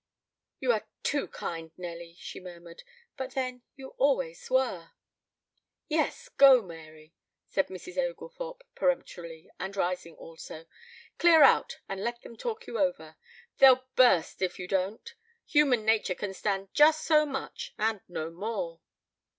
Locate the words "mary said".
6.63-7.67